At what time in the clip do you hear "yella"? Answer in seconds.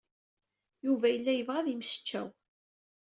1.09-1.31